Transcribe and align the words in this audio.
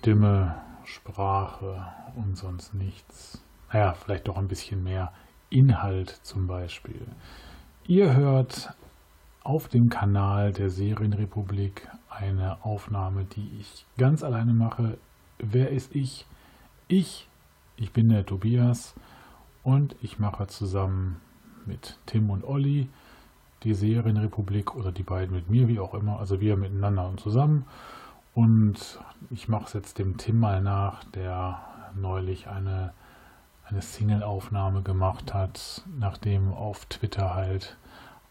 Stimme, 0.00 0.54
Sprache 0.84 1.86
und 2.16 2.34
sonst 2.34 2.72
nichts. 2.72 3.44
Naja, 3.70 3.92
vielleicht 3.92 4.28
doch 4.28 4.38
ein 4.38 4.48
bisschen 4.48 4.82
mehr 4.82 5.12
Inhalt 5.50 6.08
zum 6.22 6.46
Beispiel. 6.46 7.06
Ihr 7.86 8.16
hört 8.16 8.72
auf 9.42 9.68
dem 9.68 9.90
Kanal 9.90 10.52
der 10.52 10.70
Serienrepublik 10.70 11.86
eine 12.08 12.64
Aufnahme, 12.64 13.26
die 13.26 13.46
ich 13.60 13.84
ganz 13.98 14.24
alleine 14.24 14.54
mache. 14.54 14.96
Wer 15.38 15.68
ist 15.68 15.94
ich? 15.94 16.26
Ich, 16.88 17.28
ich 17.76 17.92
bin 17.92 18.08
der 18.08 18.24
Tobias 18.24 18.94
und 19.64 19.96
ich 20.00 20.18
mache 20.18 20.46
zusammen 20.46 21.20
mit 21.66 21.98
Tim 22.06 22.30
und 22.30 22.42
Olli 22.44 22.88
die 23.64 23.74
Serienrepublik 23.74 24.74
oder 24.74 24.92
die 24.92 25.02
beiden 25.02 25.36
mit 25.36 25.50
mir, 25.50 25.68
wie 25.68 25.78
auch 25.78 25.92
immer, 25.92 26.18
also 26.18 26.40
wir 26.40 26.56
miteinander 26.56 27.06
und 27.06 27.20
zusammen. 27.20 27.66
Und 28.34 29.00
ich 29.30 29.48
mache 29.48 29.64
es 29.66 29.72
jetzt 29.72 29.98
dem 29.98 30.16
Tim 30.16 30.38
mal 30.38 30.60
nach, 30.60 31.04
der 31.04 31.60
neulich 31.94 32.48
eine, 32.48 32.92
eine 33.64 33.82
Single-Aufnahme 33.82 34.82
gemacht 34.82 35.34
hat, 35.34 35.82
nachdem 35.98 36.52
auf 36.52 36.86
Twitter 36.86 37.34
halt 37.34 37.76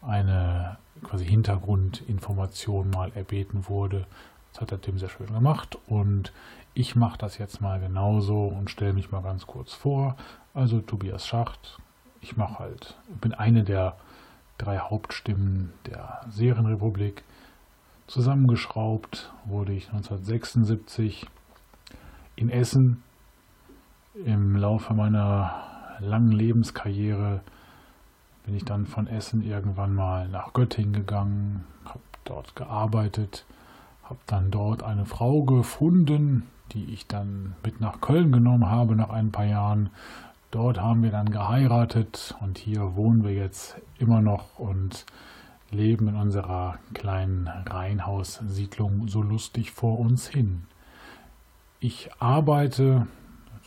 eine 0.02 0.78
quasi 1.02 1.26
Hintergrundinformation 1.26 2.90
mal 2.90 3.12
erbeten 3.14 3.68
wurde. 3.68 4.06
Das 4.52 4.62
hat 4.62 4.70
der 4.70 4.80
Tim 4.80 4.98
sehr 4.98 5.08
schön 5.08 5.32
gemacht 5.32 5.78
und 5.86 6.32
ich 6.74 6.96
mache 6.96 7.18
das 7.18 7.38
jetzt 7.38 7.60
mal 7.60 7.80
genauso 7.80 8.46
und 8.46 8.70
stelle 8.70 8.92
mich 8.92 9.10
mal 9.10 9.22
ganz 9.22 9.46
kurz 9.46 9.72
vor. 9.72 10.16
Also 10.54 10.80
Tobias 10.80 11.26
Schacht, 11.26 11.78
ich 12.20 12.36
mache 12.36 12.58
halt, 12.58 12.96
bin 13.20 13.34
eine 13.34 13.64
der 13.64 13.96
drei 14.58 14.78
Hauptstimmen 14.78 15.72
der 15.86 16.20
Serienrepublik. 16.30 17.24
Zusammengeschraubt 18.10 19.32
wurde 19.44 19.72
ich 19.72 19.86
1976 19.86 21.28
in 22.34 22.50
Essen 22.50 23.04
im 24.24 24.56
Laufe 24.56 24.94
meiner 24.94 25.62
langen 26.00 26.32
Lebenskarriere 26.32 27.40
bin 28.44 28.56
ich 28.56 28.64
dann 28.64 28.86
von 28.86 29.06
Essen 29.06 29.42
irgendwann 29.42 29.94
mal 29.94 30.26
nach 30.26 30.52
Göttingen 30.52 30.92
gegangen, 30.92 31.64
habe 31.84 32.00
dort 32.24 32.56
gearbeitet, 32.56 33.46
habe 34.02 34.18
dann 34.26 34.50
dort 34.50 34.82
eine 34.82 35.06
Frau 35.06 35.44
gefunden, 35.44 36.48
die 36.72 36.92
ich 36.92 37.06
dann 37.06 37.54
mit 37.62 37.80
nach 37.80 38.00
Köln 38.00 38.32
genommen 38.32 38.68
habe 38.68 38.96
nach 38.96 39.10
ein 39.10 39.30
paar 39.30 39.46
Jahren. 39.46 39.90
Dort 40.50 40.80
haben 40.80 41.04
wir 41.04 41.12
dann 41.12 41.30
geheiratet 41.30 42.34
und 42.40 42.58
hier 42.58 42.96
wohnen 42.96 43.22
wir 43.22 43.34
jetzt 43.34 43.80
immer 44.00 44.20
noch 44.20 44.58
und 44.58 45.06
leben 45.70 46.08
in 46.08 46.16
unserer 46.16 46.78
kleinen 46.94 47.46
Reihenhaussiedlung 47.48 49.08
so 49.08 49.22
lustig 49.22 49.70
vor 49.70 49.98
uns 49.98 50.28
hin. 50.28 50.64
Ich 51.80 52.10
arbeite 52.18 53.06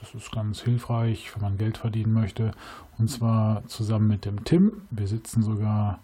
das 0.03 0.13
ist 0.15 0.33
ganz 0.33 0.59
hilfreich, 0.59 1.33
wenn 1.33 1.41
man 1.41 1.57
Geld 1.57 1.77
verdienen 1.77 2.11
möchte. 2.11 2.51
Und 2.97 3.09
zwar 3.09 3.65
zusammen 3.67 4.07
mit 4.07 4.25
dem 4.25 4.43
Tim. 4.43 4.81
Wir 4.91 5.07
sitzen 5.07 5.41
sogar 5.43 5.99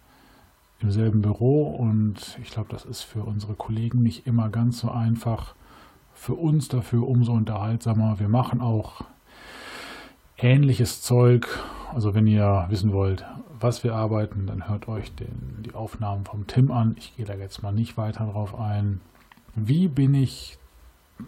im 0.80 0.90
selben 0.90 1.22
Büro 1.22 1.64
und 1.64 2.38
ich 2.42 2.50
glaube, 2.50 2.70
das 2.72 2.86
ist 2.86 3.02
für 3.02 3.24
unsere 3.24 3.56
Kollegen 3.56 4.02
nicht 4.02 4.26
immer 4.26 4.48
ganz 4.50 4.80
so 4.80 4.90
einfach. 4.90 5.54
Für 6.14 6.36
uns 6.36 6.70
dafür 6.70 7.10
umso 7.10 7.34
unterhaltsamer. 7.34 8.20
Wir 8.20 8.30
machen 8.30 8.62
auch 8.62 9.04
ähnliches 10.42 11.02
Zeug. 11.02 11.48
Also 11.94 12.14
wenn 12.14 12.28
ihr 12.28 12.66
wissen 12.70 12.94
wollt, 12.94 13.26
was 13.60 13.84
wir 13.84 13.96
arbeiten, 13.96 14.46
dann 14.48 14.70
hört 14.70 14.88
euch 14.88 15.14
den, 15.16 15.64
die 15.64 15.74
Aufnahmen 15.74 16.26
vom 16.26 16.48
Tim 16.48 16.72
an. 16.72 16.96
Ich 16.98 17.16
gehe 17.16 17.26
da 17.26 17.36
jetzt 17.36 17.62
mal 17.62 17.74
nicht 17.74 17.98
weiter 17.98 18.26
drauf 18.26 18.58
ein. 18.58 19.02
Wie 19.56 19.88
bin 19.88 20.14
ich 20.14 20.58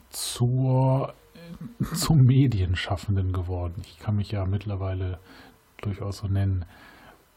zur 0.10 1.14
zum 1.94 2.18
Medienschaffenden 2.20 3.32
geworden. 3.34 3.82
Ich 3.86 4.00
kann 4.00 4.16
mich 4.16 4.32
ja 4.32 4.46
mittlerweile 4.46 5.20
durchaus 5.82 6.18
so 6.20 6.28
nennen. 6.28 6.66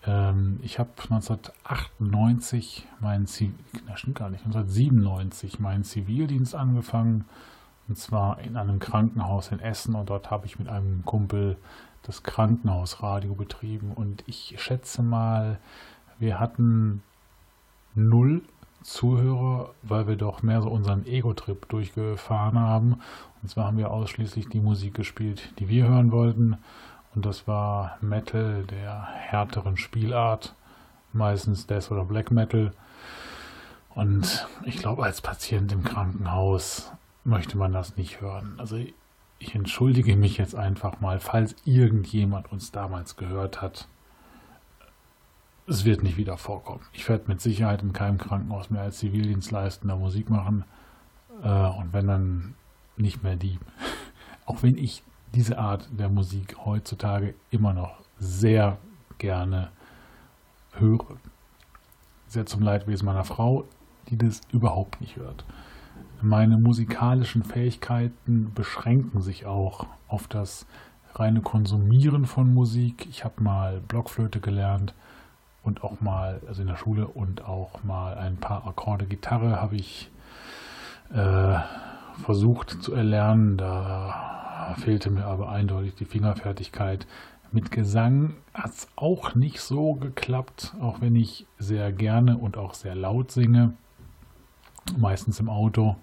Ähm, 0.07 0.61
ich 0.63 0.79
habe 0.79 0.91
1998 1.11 2.87
meinen 3.01 3.27
Zivil, 3.27 3.55
na, 3.87 3.97
stimmt 3.97 4.19
gar 4.19 4.31
nicht, 4.31 4.45
1997 4.45 5.59
meinen 5.59 5.85
Zivildienst 5.85 6.55
angefangen. 6.55 7.25
Und 7.89 7.99
zwar 7.99 8.39
in 8.41 8.57
einem 8.57 8.79
Krankenhaus 8.79 9.51
in 9.53 9.61
Essen. 9.61 9.95
Und 9.95 10.11
dort 10.11 10.31
habe 10.31 10.47
ich 10.47 10.59
mit 10.59 10.69
einem 10.69 11.05
Kumpel 11.05 11.57
das 12.03 12.23
Krankenhausradio 12.23 13.35
betrieben. 13.35 13.93
Und 13.93 14.25
ich 14.27 14.55
schätze 14.59 15.03
mal, 15.03 15.59
wir 16.19 16.41
hatten 16.41 17.03
null 17.95 18.43
Zuhörer, 18.83 19.71
weil 19.83 20.07
wir 20.07 20.17
doch 20.17 20.43
mehr 20.43 20.61
so 20.61 20.69
unseren 20.69 21.07
Ego-Trip 21.07 21.69
durchgefahren 21.69 22.59
haben. 22.59 23.01
Und 23.43 23.49
zwar 23.49 23.67
haben 23.67 23.79
wir 23.79 23.91
ausschließlich 23.91 24.49
die 24.51 24.61
Musik 24.61 24.95
gespielt, 24.95 25.59
die 25.59 25.69
wir 25.69 25.89
hören 25.89 26.13
wollten. 26.13 26.59
Und 27.15 27.25
das 27.25 27.49
war 27.49 27.97
Metal 28.03 28.65
der 28.65 29.07
härteren 29.07 29.79
Spielart, 29.79 30.55
meistens 31.13 31.67
Death 31.67 31.91
oder 31.91 32.05
Black 32.05 32.31
Metal. 32.31 32.73
Und 33.95 34.47
ich 34.65 34.77
glaube, 34.77 35.05
als 35.05 35.23
Patient 35.23 35.73
im 35.73 35.83
Krankenhaus 35.83 36.93
möchte 37.25 37.59
man 37.59 37.73
das 37.73 37.97
nicht 37.97 38.21
hören. 38.21 38.55
Also 38.59 38.77
ich 39.39 39.55
entschuldige 39.55 40.17
mich 40.17 40.37
jetzt 40.39 40.55
einfach 40.55 41.01
mal, 41.01 41.19
falls 41.21 41.57
irgendjemand 41.65 42.53
uns 42.53 42.71
damals 42.71 43.17
gehört 43.17 43.63
hat 43.63 43.89
es 45.67 45.85
wird 45.85 46.03
nicht 46.03 46.17
wieder 46.17 46.37
vorkommen. 46.37 46.83
Ich 46.93 47.09
werde 47.09 47.25
mit 47.29 47.41
Sicherheit 47.41 47.83
in 47.83 47.93
keinem 47.93 48.19
Krankenhaus 48.19 48.71
mehr 48.71 48.83
als 48.83 48.99
Zivildienstleistender 48.99 49.97
Musik 49.97 50.29
machen. 50.31 50.65
Äh, 51.43 51.49
und 51.49 51.93
wenn 51.93 52.07
dann 52.07 52.55
nicht 52.97 53.23
mehr 53.23 53.37
die. 53.37 53.59
Auch 54.47 54.63
wenn 54.63 54.77
ich 54.77 55.03
diese 55.35 55.59
Art 55.59 55.89
der 55.91 56.09
Musik 56.09 56.57
heutzutage 56.65 57.35
immer 57.51 57.73
noch 57.73 57.97
sehr 58.19 58.79
gerne 59.19 59.71
höre. 60.73 61.17
Sehr 62.27 62.47
zum 62.47 62.63
Leidwesen 62.63 63.07
meiner 63.07 63.25
Frau, 63.25 63.65
die 64.09 64.19
das 64.19 64.43
überhaupt 64.53 65.01
nicht 65.01 65.17
hört. 65.17 65.45
Meine 66.25 66.57
musikalischen 66.57 67.43
Fähigkeiten 67.43 68.51
beschränken 68.55 69.21
sich 69.21 69.45
auch 69.45 69.87
auf 70.09 70.27
das 70.27 70.65
reine 71.13 71.43
Konsumieren 71.43 72.25
von 72.25 72.55
Musik. 72.55 73.07
Ich 73.11 73.27
habe 73.27 73.43
mal 73.43 73.83
Blockflöte 73.87 74.41
gelernt 74.41 74.95
und 75.63 75.85
auch 75.85 76.01
mal, 76.01 76.41
also 76.49 76.63
in 76.63 76.69
der 76.69 76.79
Schule 76.79 77.09
und 77.09 77.45
auch 77.45 77.85
mal 77.85 78.15
ein 78.15 78.39
paar 78.39 78.67
Akkorde 78.67 79.05
Gitarre 79.05 79.61
habe 79.61 79.77
ich 79.77 80.11
äh, 81.13 81.59
versucht 82.23 82.71
zu 82.83 82.95
erlernen. 82.95 83.59
Da 83.59 84.77
fehlte 84.79 85.11
mir 85.11 85.27
aber 85.27 85.51
eindeutig 85.51 85.95
die 85.95 86.07
Fingerfertigkeit. 86.07 87.07
Mit 87.53 87.71
Gesang 87.71 88.33
hat 88.55 88.71
es 88.71 88.89
auch 88.97 89.35
nicht 89.35 89.61
so 89.61 89.93
geklappt, 89.93 90.75
auch 90.81 91.03
wenn 91.03 91.17
ich 91.17 91.47
sehr 91.59 91.93
gerne 91.93 92.39
und 92.39 92.57
auch 92.57 92.73
sehr 92.73 92.95
laut 92.95 93.31
singe. 93.31 93.75
Meistens 94.97 95.39
im 95.39 95.51
Auto. 95.51 95.97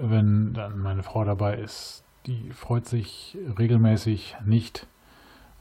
Wenn 0.00 0.52
dann 0.54 0.78
meine 0.78 1.02
Frau 1.02 1.24
dabei 1.24 1.56
ist, 1.56 2.04
die 2.26 2.50
freut 2.52 2.86
sich 2.86 3.36
regelmäßig 3.58 4.36
nicht, 4.44 4.86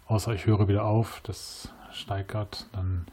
außer 0.05 0.33
ich 0.33 0.45
höre 0.45 0.67
wieder 0.67 0.85
auf. 0.85 1.21
Das 1.23 1.73
steigert 1.91 2.67
dann 2.71 3.07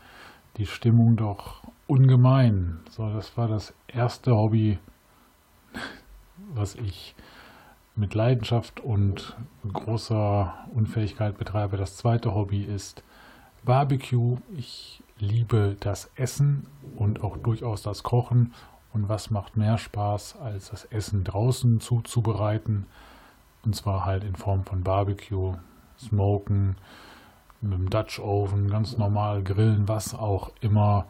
die 0.59 0.67
Stimmung 0.67 1.17
doch 1.17 1.63
ungemein. 1.87 2.81
So, 2.91 3.09
das 3.11 3.37
war 3.39 3.49
das 3.49 3.73
erste 3.89 4.37
Hobby, 4.37 4.79
was 6.53 6.75
ich 6.75 7.15
mit 7.97 8.15
Leidenschaft 8.15 8.81
und 8.81 9.35
großer 9.73 10.53
Unfähigkeit 10.75 11.39
betreibe. 11.39 11.79
Das 11.79 11.97
zweite 11.97 12.35
Hobby 12.35 12.65
ist 12.65 13.03
Barbecue. 13.65 14.37
Ich 14.57 15.03
liebe 15.19 15.77
das 15.81 16.11
Essen 16.17 16.67
und 16.97 17.23
auch 17.23 17.39
durchaus 17.39 17.83
das 17.83 18.03
Kochen. 18.03 18.53
Und 18.95 19.09
was 19.09 19.31
macht 19.31 19.57
mehr 19.57 19.77
Spaß, 19.77 20.37
als 20.41 20.71
das 20.71 20.85
Essen 20.85 21.25
draußen 21.25 21.81
zuzubereiten? 21.81 22.87
Und 23.65 23.75
zwar 23.75 24.05
halt 24.05 24.23
in 24.23 24.37
Form 24.37 24.65
von 24.65 24.85
Barbecue, 24.85 25.57
Smoken, 25.99 26.77
mit 27.61 27.73
dem 27.73 27.91
Dutch 27.91 28.21
Oven, 28.21 28.71
ganz 28.71 28.97
normal 28.97 29.43
grillen, 29.43 29.89
was 29.89 30.15
auch 30.15 30.53
immer. 30.61 31.07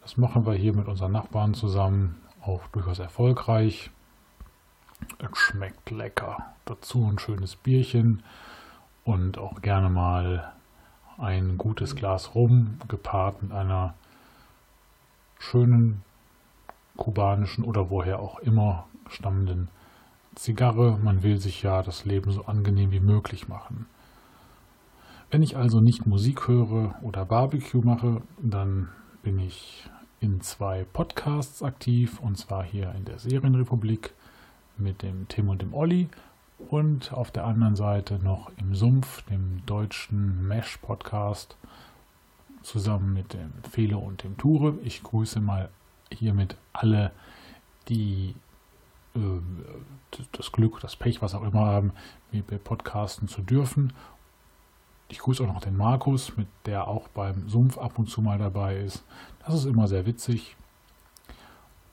Das 0.00 0.16
machen 0.16 0.46
wir 0.46 0.54
hier 0.54 0.74
mit 0.74 0.88
unseren 0.88 1.12
Nachbarn 1.12 1.54
zusammen, 1.54 2.20
auch 2.40 2.66
durchaus 2.68 2.98
erfolgreich. 2.98 3.90
Es 5.18 5.38
schmeckt 5.38 5.90
lecker. 5.90 6.54
Dazu 6.64 7.06
ein 7.06 7.20
schönes 7.20 7.54
Bierchen 7.54 8.24
und 9.04 9.38
auch 9.38 9.60
gerne 9.62 9.90
mal 9.90 10.52
ein 11.18 11.56
gutes 11.56 11.94
Glas 11.94 12.34
Rum, 12.34 12.78
gepaart 12.88 13.42
mit 13.44 13.52
einer 13.52 13.94
schönen 15.38 16.02
kubanischen 16.96 17.64
oder 17.64 17.90
woher 17.90 18.20
auch 18.20 18.38
immer 18.40 18.86
stammenden 19.08 19.68
Zigarre. 20.34 20.98
Man 21.02 21.22
will 21.22 21.38
sich 21.38 21.62
ja 21.62 21.82
das 21.82 22.04
Leben 22.04 22.30
so 22.30 22.44
angenehm 22.46 22.90
wie 22.90 23.00
möglich 23.00 23.48
machen. 23.48 23.86
Wenn 25.30 25.42
ich 25.42 25.56
also 25.56 25.80
nicht 25.80 26.06
Musik 26.06 26.48
höre 26.48 26.94
oder 27.02 27.24
Barbecue 27.24 27.82
mache, 27.82 28.22
dann 28.40 28.88
bin 29.22 29.38
ich 29.38 29.88
in 30.20 30.40
zwei 30.40 30.84
Podcasts 30.92 31.62
aktiv, 31.62 32.20
und 32.20 32.36
zwar 32.36 32.62
hier 32.62 32.92
in 32.94 33.04
der 33.04 33.18
Serienrepublik. 33.18 34.12
mit 34.78 35.02
dem 35.02 35.28
Tim 35.28 35.48
und 35.48 35.62
dem 35.62 35.74
Olli 35.74 36.08
und 36.58 37.12
auf 37.12 37.30
der 37.30 37.44
anderen 37.44 37.76
Seite 37.76 38.18
noch 38.18 38.50
im 38.56 38.74
Sumpf, 38.74 39.22
dem 39.22 39.64
deutschen 39.66 40.46
Mesh-Podcast, 40.46 41.56
zusammen 42.62 43.12
mit 43.12 43.32
dem 43.34 43.52
Felo 43.68 43.98
und 43.98 44.22
dem 44.22 44.36
Ture. 44.36 44.78
Ich 44.82 45.02
grüße 45.02 45.40
mal 45.40 45.70
hiermit 46.12 46.56
alle, 46.72 47.12
die 47.88 48.34
äh, 49.14 49.40
das 50.32 50.52
Glück, 50.52 50.80
das 50.80 50.96
Pech, 50.96 51.22
was 51.22 51.34
auch 51.34 51.42
immer 51.42 51.66
haben, 51.66 51.92
mir 52.30 52.42
podcasten 52.42 53.28
zu 53.28 53.42
dürfen. 53.42 53.92
Ich 55.08 55.18
grüße 55.18 55.42
auch 55.42 55.52
noch 55.52 55.60
den 55.60 55.76
Markus, 55.76 56.36
mit 56.36 56.48
der 56.66 56.88
auch 56.88 57.08
beim 57.08 57.48
Sumpf 57.48 57.78
ab 57.78 57.98
und 57.98 58.08
zu 58.08 58.22
mal 58.22 58.38
dabei 58.38 58.76
ist. 58.76 59.04
Das 59.44 59.54
ist 59.54 59.66
immer 59.66 59.86
sehr 59.86 60.06
witzig. 60.06 60.56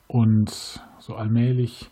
Und 0.08 0.82
so 1.00 1.16
allmählich 1.16 1.90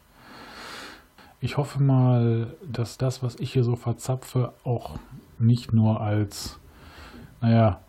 ich 1.40 1.58
hoffe 1.58 1.82
mal, 1.82 2.56
dass 2.68 2.98
das, 2.98 3.22
was 3.22 3.36
ich 3.36 3.54
hier 3.54 3.64
so 3.64 3.76
verzapfe, 3.76 4.54
auch 4.64 4.98
nicht 5.38 5.72
nur 5.72 6.02
als, 6.02 6.60
naja, 7.42 7.80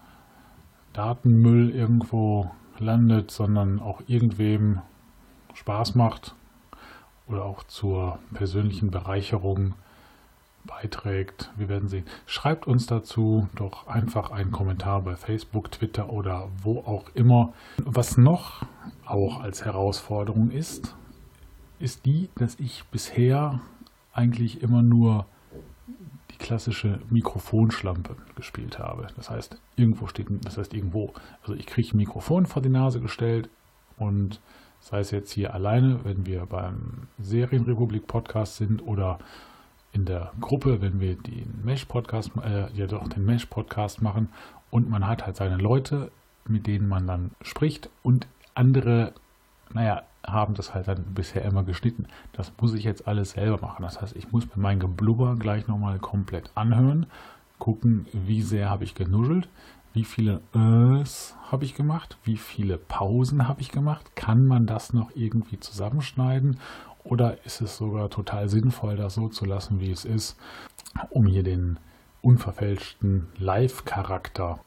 Datenmüll 0.93 1.71
irgendwo 1.71 2.51
landet, 2.81 3.31
sondern 3.31 3.81
auch 3.81 4.03
irgendwem 4.07 4.81
Spaß 5.55 5.95
macht 5.95 6.35
oder 7.27 7.45
auch 7.45 7.63
zur 7.65 8.19
persönlichen 8.33 8.91
Bereicherung 8.91 9.75
beiträgt. 10.65 11.51
Wir 11.57 11.69
werden 11.69 11.89
sehen. 11.89 12.05
Schreibt 12.27 12.67
uns 12.67 12.87
dazu 12.87 13.49
doch 13.55 13.87
einfach 13.87 14.31
einen 14.31 14.53
Kommentar 14.53 15.03
bei 15.03 15.17
Facebook, 15.17 15.71
Twitter 15.73 16.11
oder 16.11 16.49
wo 16.63 16.81
auch 16.81 17.11
immer. 17.15 17.53
Was 17.79 18.17
noch 18.17 18.63
auch 19.07 19.41
als 19.41 19.65
Herausforderung 19.65 20.51
ist, 20.51 20.95
ist 21.79 22.07
die, 22.07 22.29
dass 22.37 22.59
ich 22.61 22.85
bisher 22.91 23.61
eigentlich 24.13 24.63
immer 24.63 24.83
nur 24.83 25.27
die 26.39 26.45
klassische 26.45 27.01
Mikrofonschlampe 27.11 28.17
gespielt 28.37 28.79
habe. 28.79 29.09
Das 29.17 29.31
heißt, 29.31 29.61
irgendwo 29.77 30.07
steht, 30.07 30.29
das 30.43 30.59
heißt 30.59 30.75
irgendwo. 30.75 31.13
Also 31.43 31.55
ich 31.55 31.67
kriege 31.67 31.95
ein 31.95 31.97
Mikrofon 31.99 32.47
vor 32.47 32.63
die 32.63 32.69
Nase 32.69 33.01
gestellt 33.01 33.49
und 33.97 34.41
sei 34.81 35.01
es 35.01 35.11
jetzt 35.11 35.33
hier 35.33 35.55
alleine, 35.55 36.05
wenn 36.05 36.27
wir 36.27 36.47
beim 36.47 37.09
Serienrepublik 37.19 38.07
Podcast 38.07 38.57
sind 38.57 38.83
oder 38.83 39.19
in 39.93 40.05
der 40.05 40.33
Gruppe, 40.41 40.81
wenn 40.81 41.01
wir 41.01 41.17
den 41.17 41.61
Mesh 41.65 41.87
Podcast, 41.87 42.31
äh, 42.43 42.71
ja 42.73 42.87
doch 42.87 43.09
den 43.09 43.25
Mesh 43.25 43.47
Podcast 43.47 44.03
machen 44.03 44.29
und 44.71 44.89
man 44.89 45.07
hat 45.07 45.27
halt 45.27 45.37
seine 45.37 45.57
Leute, 45.57 46.11
mit 46.47 46.67
denen 46.67 46.89
man 46.89 47.07
dann 47.07 47.33
spricht 47.43 47.91
und 48.03 48.27
andere, 48.55 49.13
naja, 49.73 50.03
haben 50.27 50.55
das 50.55 50.75
halt 50.75 50.89
dann 50.89 51.15
bisher 51.15 51.45
immer 51.45 51.65
geschnitten. 51.65 52.07
Das 52.33 52.53
muss 52.61 52.75
ich 52.75 52.85
jetzt 52.85 53.07
alles 53.07 53.33
selber 53.33 53.61
machen. 53.61 53.83
Das 53.83 54.01
heißt, 54.01 54.17
ich 54.17 54.33
muss 54.33 54.47
mir 54.47 54.61
mein 54.61 54.81
Geblubber 54.81 55.37
gleich 55.37 55.67
nochmal 55.69 55.99
komplett 55.99 56.51
anhören, 56.55 57.07
gucken, 57.59 58.07
wie 58.13 58.43
sehr 58.43 58.71
habe 58.71 58.85
ich 58.85 58.95
genuschelt, 58.95 59.49
wie 59.93 60.05
viele 60.05 60.41
Ös 60.55 61.35
habe 61.51 61.65
ich 61.65 61.75
gemacht, 61.75 62.19
wie 62.25 62.37
viele 62.37 62.79
Pausen 62.79 63.49
habe 63.49 63.61
ich 63.61 63.71
gemacht, 63.73 64.15
kann 64.17 64.47
man 64.47 64.67
das 64.67 64.93
noch 64.93 65.11
irgendwie 65.15 65.59
zusammenschneiden 65.59 66.59
oder 67.05 67.45
ist 67.45 67.61
es 67.61 67.77
sogar 67.77 68.11
total 68.11 68.49
sinnvoll, 68.49 68.97
das 68.97 69.15
so 69.15 69.29
zu 69.29 69.45
lassen, 69.45 69.81
wie 69.81 69.91
es 69.91 70.05
ist, 70.05 70.37
um 71.11 71.27
hier 71.27 71.43
den 71.43 71.79
unverfälschten 72.21 73.29
Live-Charakter 73.39 74.61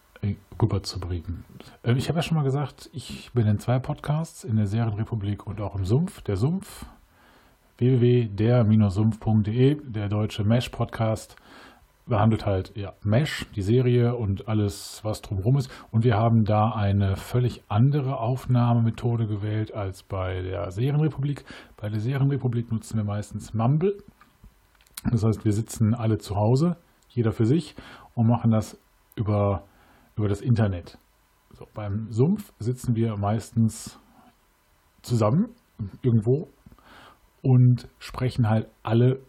rüberzubringen. 0.61 1.43
Äh, 1.83 1.93
ich 1.93 2.09
habe 2.09 2.19
ja 2.19 2.23
schon 2.23 2.37
mal 2.37 2.43
gesagt, 2.43 2.89
ich 2.93 3.31
bin 3.33 3.47
in 3.47 3.59
zwei 3.59 3.79
Podcasts, 3.79 4.43
in 4.43 4.57
der 4.57 4.67
Serienrepublik 4.67 5.47
und 5.47 5.61
auch 5.61 5.75
im 5.75 5.85
Sumpf. 5.85 6.21
Der 6.21 6.37
Sumpf, 6.37 6.85
www.der-sumpf.de, 7.77 9.81
der 9.83 10.09
deutsche 10.09 10.43
Mesh-Podcast, 10.43 11.35
behandelt 12.05 12.45
halt 12.45 12.75
ja, 12.75 12.93
Mesh, 13.03 13.45
die 13.55 13.61
Serie 13.61 14.15
und 14.15 14.47
alles, 14.47 14.99
was 15.03 15.21
drumherum 15.21 15.57
ist. 15.57 15.71
Und 15.91 16.03
wir 16.03 16.17
haben 16.17 16.45
da 16.45 16.71
eine 16.71 17.15
völlig 17.15 17.63
andere 17.67 18.17
Aufnahmemethode 18.17 19.27
gewählt 19.27 19.73
als 19.73 20.03
bei 20.03 20.41
der 20.41 20.71
Serienrepublik. 20.71 21.45
Bei 21.77 21.89
der 21.89 21.99
Serienrepublik 21.99 22.71
nutzen 22.71 22.97
wir 22.97 23.03
meistens 23.03 23.53
Mumble. 23.53 23.97
Das 25.09 25.23
heißt, 25.23 25.45
wir 25.45 25.53
sitzen 25.53 25.95
alle 25.95 26.17
zu 26.17 26.35
Hause, 26.35 26.75
jeder 27.09 27.31
für 27.31 27.45
sich, 27.45 27.75
und 28.13 28.27
machen 28.27 28.51
das 28.51 28.77
über 29.15 29.63
über 30.15 30.27
das 30.27 30.41
Internet. 30.41 30.97
So, 31.53 31.67
beim 31.73 32.11
Sumpf 32.11 32.53
sitzen 32.59 32.95
wir 32.95 33.17
meistens 33.17 33.99
zusammen 35.01 35.49
irgendwo 36.01 36.47
und 37.41 37.87
sprechen 37.99 38.49
halt 38.49 38.67
alle 38.83 39.19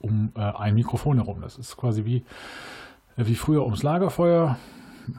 um 0.00 0.32
äh, 0.34 0.40
ein 0.40 0.74
Mikrofon 0.74 1.16
herum. 1.16 1.40
Das 1.40 1.58
ist 1.58 1.76
quasi 1.76 2.04
wie, 2.04 2.24
äh, 3.16 3.26
wie 3.26 3.34
früher 3.34 3.64
ums 3.64 3.82
Lagerfeuer, 3.82 4.58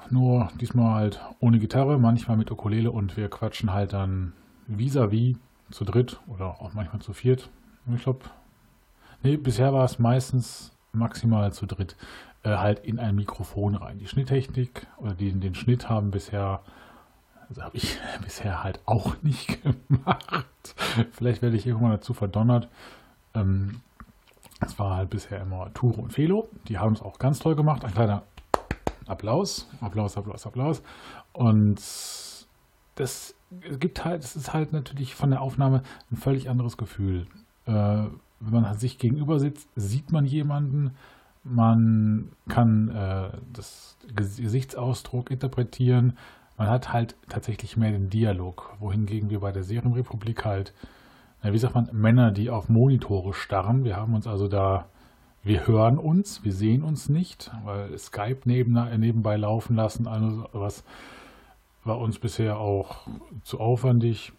nur 0.10 0.50
diesmal 0.60 0.96
halt 0.96 1.22
ohne 1.40 1.60
Gitarre, 1.60 1.98
manchmal 1.98 2.38
mit 2.38 2.52
Ukulele 2.52 2.92
und 2.92 3.18
wir 3.18 3.30
quatschen 3.30 3.74
halt 3.74 3.94
dann 3.94 4.34
vis-à-vis 4.68 5.36
-vis 5.36 5.38
zu 5.72 5.86
dritt 5.86 6.20
oder 6.28 6.62
auch 6.62 6.74
manchmal 6.74 7.02
zu 7.02 7.14
viert. 7.14 7.50
Ich 7.94 8.04
glaube, 8.04 8.26
nee, 9.24 9.38
bisher 9.38 9.74
war 9.74 9.86
es 9.86 10.00
meistens 10.00 10.72
maximal 10.92 11.52
zu 11.54 11.66
dritt 11.66 11.96
halt 12.56 12.80
in 12.80 13.00
ein 13.00 13.16
Mikrofon 13.16 13.76
rein. 13.76 13.98
Die 13.98 14.08
Schnitttechnik 14.08 14.88
oder 14.98 15.14
die, 15.14 15.32
den 15.32 15.56
Schnitt 15.56 15.90
haben 15.90 16.12
bisher, 16.12 16.62
also 17.50 17.64
habe 17.64 17.78
ich 17.78 17.98
bisher 18.24 18.64
halt 18.64 18.80
auch 18.86 19.22
nicht 19.22 19.60
gemacht. 19.88 20.46
Vielleicht 21.12 21.42
werde 21.42 21.58
ich 21.58 21.66
irgendwann 21.66 21.92
dazu 21.92 22.14
verdonnert. 22.14 22.70
Ähm, 23.34 23.82
es 24.66 24.78
war 24.80 24.96
halt 24.96 25.10
bisher 25.10 25.42
immer 25.42 25.74
Ture 25.74 26.02
und 26.02 26.14
Felo. 26.14 26.50
Die 26.68 26.78
haben 26.78 26.94
es 26.94 27.02
auch 27.02 27.20
ganz 27.20 27.40
toll 27.40 27.56
gemacht. 27.56 27.86
Ein 27.86 27.94
kleiner 27.94 28.24
Applaus, 29.06 29.68
Applaus, 29.82 30.18
Applaus, 30.18 30.46
Applaus. 30.46 30.84
Und 31.34 31.80
das 32.96 33.36
gibt 33.80 34.04
halt, 34.04 34.24
es 34.24 34.36
ist 34.36 34.54
halt 34.54 34.74
natürlich 34.74 35.16
von 35.16 35.30
der 35.30 35.42
Aufnahme 35.42 35.84
ein 36.12 36.18
völlig 36.18 36.50
anderes 36.50 36.78
Gefühl. 36.78 37.28
Äh, 37.66 38.08
wenn 38.40 38.62
man 38.62 38.78
sich 38.78 38.98
gegenüber 38.98 39.40
sitzt, 39.40 39.70
sieht 39.76 40.12
man 40.12 40.26
jemanden, 40.26 40.96
man 41.44 42.32
kann 42.50 42.90
äh, 42.90 43.30
das 43.54 43.98
Gesichtsausdruck 44.16 45.32
interpretieren, 45.32 46.18
man 46.58 46.70
hat 46.70 46.92
halt 46.92 47.16
tatsächlich 47.30 47.78
mehr 47.78 47.92
den 47.92 48.10
Dialog, 48.10 48.74
wohingegen 48.80 49.30
wir 49.30 49.40
bei 49.40 49.52
der 49.52 49.64
Serienrepublik 49.64 50.44
halt, 50.44 50.74
na, 51.44 51.54
wie 51.54 51.58
sagt 51.60 51.76
man, 51.76 51.90
Männer, 51.92 52.32
die 52.32 52.50
auf 52.50 52.68
Monitore 52.68 53.34
starren. 53.34 53.84
Wir 53.84 53.96
haben 53.96 54.16
uns 54.16 54.26
also 54.26 54.48
da, 54.48 54.88
wir 55.44 55.68
hören 55.68 56.00
uns, 56.00 56.44
wir 56.44 56.54
sehen 56.54 56.82
uns 56.82 57.10
nicht, 57.10 57.52
weil 57.64 57.96
Skype 57.98 58.42
neben, 58.46 58.74
nebenbei 59.00 59.38
laufen 59.38 59.76
lassen, 59.76 60.08
also 60.08 60.50
was 60.52 60.84
war 61.84 62.00
uns 62.00 62.20
bisher 62.20 62.58
auch 62.58 63.08
zu 63.44 63.60
aufwendig. 63.60 64.34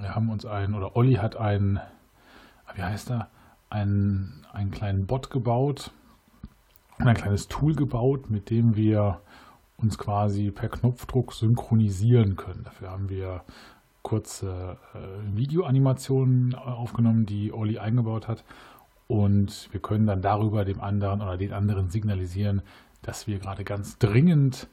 Wir 0.00 0.14
haben 0.14 0.30
uns 0.30 0.46
einen, 0.46 0.74
oder 0.74 0.96
Olli 0.96 1.14
hat 1.14 1.36
einen, 1.36 1.80
wie 2.74 2.82
heißt 2.82 3.10
er, 3.10 3.28
einen, 3.68 4.46
einen 4.52 4.70
kleinen 4.70 5.06
Bot 5.06 5.30
gebaut, 5.30 5.90
ein 7.06 7.14
kleines 7.14 7.48
Tool 7.48 7.74
gebaut, 7.74 8.30
mit 8.30 8.50
dem 8.50 8.76
wir 8.76 9.20
uns 9.76 9.98
quasi 9.98 10.50
per 10.50 10.68
Knopfdruck 10.68 11.32
synchronisieren 11.32 12.36
können. 12.36 12.64
Dafür 12.64 12.90
haben 12.90 13.08
wir 13.08 13.42
kurze 14.02 14.78
äh, 14.94 15.36
Videoanimationen 15.36 16.54
aufgenommen, 16.54 17.26
die 17.26 17.52
Olli 17.52 17.78
eingebaut 17.78 18.26
hat. 18.26 18.44
Und 19.06 19.68
wir 19.72 19.80
können 19.80 20.06
dann 20.06 20.22
darüber 20.22 20.64
dem 20.64 20.80
anderen 20.80 21.22
oder 21.22 21.36
den 21.36 21.52
anderen 21.52 21.88
signalisieren, 21.88 22.62
dass 23.02 23.26
wir 23.26 23.38
gerade 23.38 23.64
ganz 23.64 23.98
dringend 23.98 24.68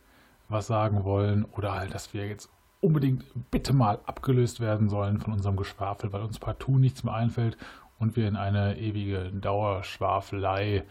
was 0.50 0.68
sagen 0.68 1.04
wollen 1.04 1.46
oder 1.46 1.74
halt, 1.74 1.94
dass 1.94 2.14
wir 2.14 2.28
jetzt 2.28 2.50
unbedingt 2.82 3.26
bitte 3.52 3.74
mal 3.74 4.00
abgelöst 4.06 4.60
werden 4.60 4.90
sollen 4.90 5.20
von 5.20 5.34
unserem 5.34 5.56
Geschwafel, 5.56 6.14
weil 6.14 6.22
uns 6.22 6.40
partout 6.40 6.78
nichts 6.78 7.04
mehr 7.04 7.14
einfällt 7.14 7.58
und 7.98 8.16
wir 8.16 8.28
in 8.28 8.36
eine 8.36 8.78
ewige 8.78 9.32
Dauerschwafelei 9.32 10.84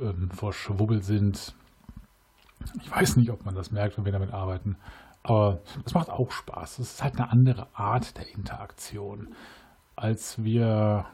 ähm, 0.00 0.30
verschwubbelt 0.30 1.04
sind. 1.04 1.54
Ich 2.82 2.90
weiß 2.90 3.16
nicht, 3.16 3.30
ob 3.30 3.44
man 3.44 3.54
das 3.54 3.70
merkt, 3.70 3.96
wenn 3.96 4.04
wir 4.04 4.12
damit 4.12 4.32
arbeiten. 4.32 4.76
Aber 5.22 5.60
es 5.84 5.94
macht 5.94 6.10
auch 6.10 6.30
Spaß. 6.30 6.78
Es 6.78 6.94
ist 6.94 7.02
halt 7.02 7.18
eine 7.18 7.30
andere 7.30 7.68
Art 7.74 8.16
der 8.16 8.28
Interaktion. 8.34 9.34
Als 9.96 10.42
wir, 10.42 11.06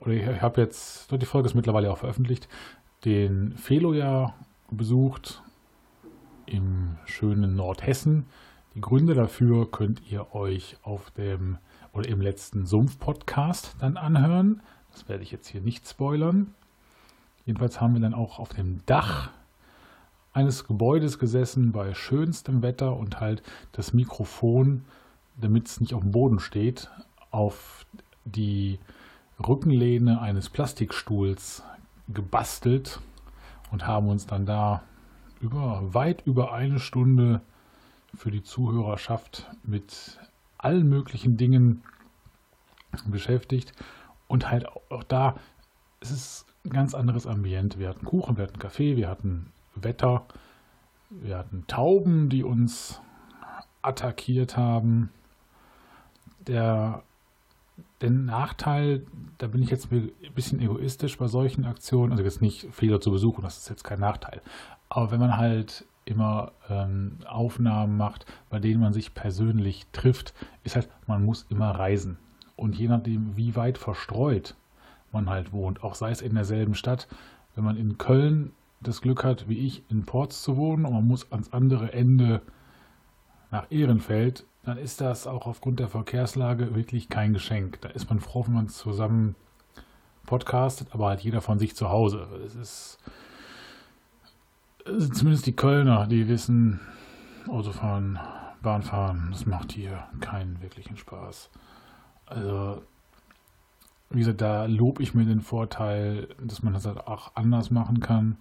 oder 0.00 0.12
ich 0.12 0.42
habe 0.42 0.60
jetzt, 0.60 1.10
die 1.12 1.26
Folge 1.26 1.46
ist 1.46 1.54
mittlerweile 1.54 1.90
auch 1.90 1.98
veröffentlicht, 1.98 2.48
den 3.04 3.56
Felo 3.56 3.92
ja 3.92 4.34
besucht 4.70 5.42
im 6.46 6.96
schönen 7.04 7.54
Nordhessen. 7.54 8.26
Die 8.74 8.80
Gründe 8.80 9.14
dafür 9.14 9.70
könnt 9.70 10.02
ihr 10.10 10.34
euch 10.34 10.76
auf 10.82 11.10
dem 11.12 11.58
oder 11.92 12.08
im 12.08 12.20
letzten 12.20 12.66
Sumpf-Podcast 12.66 13.76
dann 13.78 13.96
anhören. 13.96 14.62
Das 14.90 15.08
werde 15.08 15.22
ich 15.22 15.30
jetzt 15.30 15.46
hier 15.46 15.60
nicht 15.60 15.88
spoilern. 15.88 16.54
Jedenfalls 17.46 17.80
haben 17.80 17.94
wir 17.94 18.00
dann 18.00 18.14
auch 18.14 18.38
auf 18.38 18.50
dem 18.50 18.80
Dach 18.86 19.30
eines 20.32 20.66
Gebäudes 20.66 21.18
gesessen 21.18 21.72
bei 21.72 21.94
schönstem 21.94 22.62
Wetter 22.62 22.96
und 22.96 23.20
halt 23.20 23.42
das 23.72 23.92
Mikrofon, 23.92 24.84
damit 25.40 25.68
es 25.68 25.80
nicht 25.80 25.94
auf 25.94 26.02
dem 26.02 26.10
Boden 26.10 26.40
steht, 26.40 26.90
auf 27.30 27.86
die 28.24 28.78
Rückenlehne 29.46 30.20
eines 30.20 30.48
Plastikstuhls 30.50 31.62
gebastelt 32.08 33.00
und 33.70 33.86
haben 33.86 34.08
uns 34.08 34.26
dann 34.26 34.46
da 34.46 34.82
über 35.40 35.94
weit 35.94 36.26
über 36.26 36.52
eine 36.52 36.78
Stunde 36.78 37.40
für 38.14 38.30
die 38.30 38.42
Zuhörerschaft 38.42 39.50
mit 39.62 40.18
allen 40.58 40.88
möglichen 40.88 41.36
Dingen 41.36 41.82
beschäftigt 43.06 43.72
und 44.28 44.50
halt 44.50 44.66
auch 44.90 45.02
da, 45.04 45.36
es 46.00 46.10
ist 46.10 46.46
ganz 46.70 46.94
anderes 46.94 47.26
Ambiente. 47.26 47.78
Wir 47.78 47.88
hatten 47.88 48.04
Kuchen, 48.04 48.36
wir 48.36 48.44
hatten 48.44 48.58
Kaffee, 48.58 48.96
wir 48.96 49.08
hatten 49.08 49.52
Wetter, 49.74 50.26
wir 51.10 51.38
hatten 51.38 51.64
Tauben, 51.66 52.28
die 52.28 52.42
uns 52.42 53.00
attackiert 53.82 54.56
haben. 54.56 55.10
Der, 56.46 57.02
der 58.00 58.10
Nachteil, 58.10 59.06
da 59.38 59.46
bin 59.46 59.62
ich 59.62 59.70
jetzt 59.70 59.92
ein 59.92 60.10
bisschen 60.34 60.60
egoistisch 60.60 61.18
bei 61.18 61.26
solchen 61.26 61.64
Aktionen, 61.64 62.12
also 62.12 62.24
jetzt 62.24 62.42
nicht 62.42 62.68
Fehler 62.72 63.00
zu 63.00 63.10
besuchen, 63.10 63.42
das 63.42 63.58
ist 63.58 63.68
jetzt 63.68 63.84
kein 63.84 64.00
Nachteil. 64.00 64.40
Aber 64.88 65.10
wenn 65.10 65.20
man 65.20 65.36
halt 65.36 65.84
immer 66.04 66.52
ähm, 66.68 67.18
Aufnahmen 67.26 67.96
macht, 67.96 68.26
bei 68.50 68.58
denen 68.58 68.80
man 68.80 68.92
sich 68.92 69.14
persönlich 69.14 69.86
trifft, 69.92 70.34
ist 70.62 70.76
halt, 70.76 70.88
man 71.06 71.24
muss 71.24 71.46
immer 71.48 71.70
reisen. 71.70 72.18
Und 72.56 72.76
je 72.76 72.88
nachdem, 72.88 73.36
wie 73.36 73.56
weit 73.56 73.78
verstreut 73.78 74.54
man 75.14 75.30
halt 75.30 75.52
wohnt, 75.52 75.82
auch 75.82 75.94
sei 75.94 76.10
es 76.10 76.20
in 76.20 76.34
derselben 76.34 76.74
Stadt, 76.74 77.08
wenn 77.54 77.64
man 77.64 77.76
in 77.76 77.96
Köln 77.98 78.52
das 78.80 79.00
Glück 79.00 79.24
hat, 79.24 79.48
wie 79.48 79.66
ich, 79.66 79.82
in 79.90 80.04
Ports 80.04 80.42
zu 80.42 80.56
wohnen 80.56 80.84
und 80.84 80.92
man 80.92 81.06
muss 81.06 81.32
ans 81.32 81.52
andere 81.52 81.92
Ende 81.92 82.42
nach 83.50 83.70
Ehrenfeld, 83.70 84.44
dann 84.64 84.76
ist 84.78 85.00
das 85.00 85.26
auch 85.26 85.46
aufgrund 85.46 85.78
der 85.80 85.88
Verkehrslage 85.88 86.74
wirklich 86.74 87.08
kein 87.08 87.32
Geschenk. 87.32 87.80
Da 87.80 87.88
ist 87.90 88.08
man 88.10 88.20
froh, 88.20 88.44
wenn 88.46 88.54
man 88.54 88.68
zusammen 88.68 89.34
podcastet, 90.26 90.88
aber 90.92 91.08
halt 91.08 91.20
jeder 91.20 91.40
von 91.40 91.58
sich 91.58 91.76
zu 91.76 91.90
Hause. 91.90 92.26
Es 92.44 92.54
ist 92.54 92.98
zumindest 94.84 95.46
die 95.46 95.56
Kölner, 95.56 96.06
die 96.06 96.28
wissen, 96.28 96.80
Autofahren, 97.48 98.18
Bahnfahren, 98.62 99.28
das 99.30 99.46
macht 99.46 99.72
hier 99.72 100.04
keinen 100.20 100.60
wirklichen 100.62 100.96
Spaß. 100.96 101.50
Also, 102.26 102.82
wie 104.14 104.20
gesagt, 104.20 104.40
da 104.40 104.66
lobe 104.66 105.02
ich 105.02 105.14
mir 105.14 105.24
den 105.24 105.40
Vorteil, 105.40 106.28
dass 106.40 106.62
man 106.62 106.72
das 106.72 106.86
halt 106.86 106.98
auch 106.98 107.32
anders 107.34 107.70
machen 107.70 107.98
kann. 107.98 108.36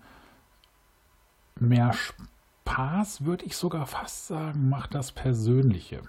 Mehr 1.60 1.94
Spaß, 1.94 3.26
würde 3.26 3.46
ich 3.46 3.58
sogar 3.58 3.88
fast 3.88 4.28
sagen, 4.28 4.70
macht 4.70 4.94
das 4.94 5.12
Persönliche. 5.12 6.02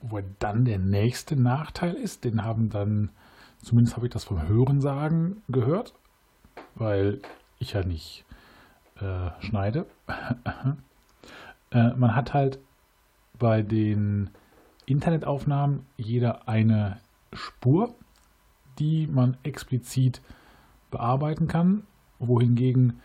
Wo 0.00 0.20
dann 0.38 0.64
der 0.64 0.78
nächste 0.78 1.36
Nachteil 1.36 1.92
ist, 1.92 2.24
den 2.24 2.42
haben 2.42 2.70
dann, 2.70 3.10
zumindest 3.62 3.96
habe 3.96 4.06
ich 4.06 4.12
das 4.12 4.24
vom 4.24 4.48
Hörensagen 4.48 5.42
gehört, 5.48 5.92
weil 6.74 7.20
ich 7.58 7.74
ja 7.74 7.84
nicht 7.84 8.24
äh, 8.96 9.30
schneide. 9.40 9.84
äh, 11.70 11.92
man 11.94 12.16
hat 12.16 12.32
halt 12.32 12.58
bei 13.38 13.60
den 13.60 14.30
Internetaufnahmen 14.86 15.84
jeder 15.98 16.48
eine 16.48 16.98
Spur, 17.34 17.94
die 18.78 19.06
man 19.06 19.36
explizit 19.42 20.20
bearbeiten 20.90 21.48
kann, 21.48 21.82
wohingegen 22.18 23.00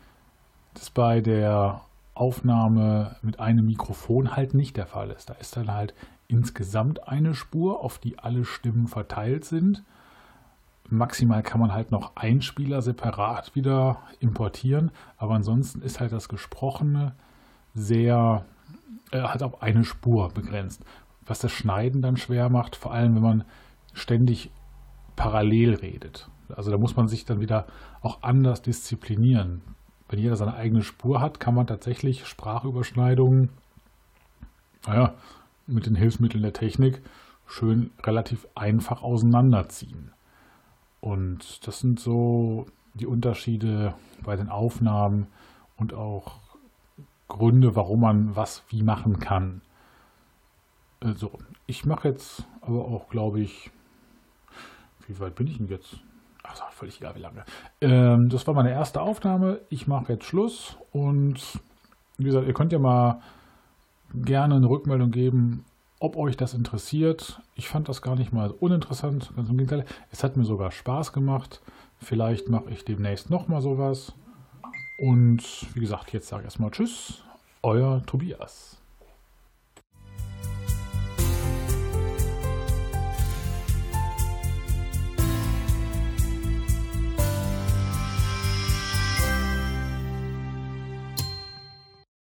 das 0.74 0.90
bei 0.90 1.22
der 1.22 1.82
Aufnahme 2.14 3.16
mit 3.22 3.40
einem 3.40 3.66
Mikrofon 3.66 4.36
halt 4.36 4.54
nicht 4.54 4.78
der 4.78 4.88
Fall 4.88 5.10
ist. 5.12 5.30
Da 5.30 5.34
ist 5.34 5.58
dann 5.58 5.72
halt 5.72 5.94
insgesamt 6.28 7.08
eine 7.08 7.36
Spur, 7.36 7.82
auf 7.82 8.00
die 8.00 8.20
alle 8.20 8.46
Stimmen 8.46 8.88
verteilt 8.88 9.46
sind 9.46 9.84
Maximal 10.90 11.42
kann 11.44 11.60
man 11.60 11.74
halt 11.74 11.92
noch 11.92 12.16
Einspieler 12.16 12.82
separat 12.82 13.56
wieder 13.56 13.98
importieren, 14.20 14.92
aber 15.18 15.36
ansonsten 15.36 15.82
ist 15.82 16.00
halt 16.00 16.12
das 16.12 16.30
Gesprochene 16.30 17.14
sehr, 17.74 18.46
äh, 19.12 19.22
halt 19.22 19.44
auf 19.44 19.62
eine 19.62 19.86
Spur 19.86 20.30
begrenzt. 20.30 20.84
Was 21.26 21.40
das 21.40 21.52
Schneiden 21.52 22.02
dann 22.02 22.18
schwer 22.18 22.50
macht, 22.50 22.76
vor 22.76 22.94
allem 22.94 23.16
wenn 23.16 23.24
man 23.24 23.44
ständig 23.94 24.52
parallel 25.16 25.76
redet. 25.76 26.30
Also 26.50 26.72
da 26.72 26.78
muss 26.78 26.96
man 26.96 27.08
sich 27.08 27.26
dann 27.26 27.40
wieder 27.40 27.66
auch 28.02 28.22
anders 28.22 28.62
disziplinieren. 28.62 29.62
Wenn 30.10 30.20
jeder 30.20 30.36
seine 30.36 30.54
eigene 30.54 30.84
Spur 30.84 31.22
hat, 31.22 31.40
kann 31.40 31.56
man 31.56 31.68
tatsächlich 31.68 32.28
Sprachüberschneidungen, 32.28 33.50
naja, 34.86 35.14
mit 35.66 35.86
den 35.86 35.96
Hilfsmitteln 35.96 36.44
der 36.44 36.54
Technik 36.54 37.02
schön 37.46 37.92
relativ 38.04 38.48
einfach 38.56 39.02
auseinanderziehen. 39.02 40.12
Und 41.00 41.66
das 41.68 41.80
sind 41.80 42.00
so 42.00 42.66
die 42.94 43.08
Unterschiede 43.08 43.96
bei 44.24 44.36
den 44.36 44.50
Aufnahmen 44.50 45.28
und 45.78 45.94
auch 45.94 46.40
Gründe, 47.28 47.76
warum 47.76 48.02
man 48.02 48.36
was 48.36 48.64
wie 48.70 48.84
machen 48.84 49.20
kann. 49.20 49.62
Also, 51.00 51.32
ich 51.66 51.86
mache 51.86 52.10
jetzt 52.10 52.48
aber 52.62 52.86
auch, 52.86 53.10
glaube 53.10 53.42
ich, 53.42 53.72
wie 55.08 55.20
weit 55.20 55.36
bin 55.36 55.48
ich 55.48 55.58
denn 55.58 55.68
jetzt? 55.68 55.98
Ach, 56.44 56.72
völlig 56.72 57.00
egal, 57.00 57.16
wie 57.16 57.22
lange. 57.22 57.46
Ähm, 57.82 58.28
das 58.30 58.46
war 58.48 58.54
meine 58.54 58.72
erste 58.72 59.02
Aufnahme. 59.02 59.62
Ich 59.70 59.88
mache 59.88 60.14
jetzt 60.14 60.26
Schluss 60.26 60.78
und 60.92 61.60
wie 62.18 62.26
gesagt, 62.26 62.48
ihr 62.48 62.54
könnt 62.54 62.74
ja 62.74 62.80
mal 62.80 63.22
gerne 64.14 64.56
eine 64.56 64.70
Rückmeldung 64.70 65.12
geben, 65.12 65.66
ob 66.00 66.18
euch 66.18 66.36
das 66.36 66.54
interessiert. 66.54 67.42
Ich 67.56 67.70
fand 67.70 67.88
das 67.88 68.02
gar 68.02 68.16
nicht 68.16 68.34
mal 68.34 68.52
uninteressant, 68.52 69.32
ganz 69.36 69.50
im 69.50 69.58
Gegenteil. 69.58 69.86
Es 70.12 70.24
hat 70.24 70.36
mir 70.36 70.44
sogar 70.44 70.72
Spaß 70.72 71.14
gemacht. 71.14 71.62
Vielleicht 71.98 72.50
mache 72.50 72.70
ich 72.72 72.84
demnächst 72.84 73.30
nochmal 73.30 73.62
sowas. 73.62 74.14
Und 75.00 75.44
wie 75.74 75.80
gesagt, 75.80 76.12
jetzt 76.14 76.28
sage 76.28 76.42
ich 76.42 76.46
erstmal 76.46 76.72
Tschüss, 76.72 77.24
euer 77.62 78.04
Tobias. 78.06 78.83